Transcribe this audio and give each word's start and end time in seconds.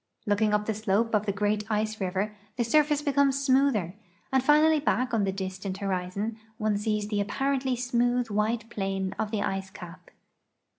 Looking 0.25 0.51
up 0.51 0.65
the 0.65 0.73
slope 0.73 1.13
of 1.13 1.27
the 1.27 1.31
great 1.31 1.63
ice 1.69 2.01
river 2.01 2.35
the 2.57 2.63
surface 2.63 3.03
beconu's 3.03 3.45
smoother, 3.45 3.93
and 4.33 4.41
finally 4.43 4.79
back 4.79 5.13
on 5.13 5.25
the 5.25 5.31
distant 5.31 5.77
hormm 5.77 6.37
one 6.57 6.75
sees 6.75 7.07
tlu> 7.07 7.23
appafently 7.23 7.77
smooth 7.77 8.25
wliite 8.29 8.67
plain 8.71 9.13
of 9.19 9.29
the 9.29 9.43
ice 9.43 9.69
cap. 9.69 10.09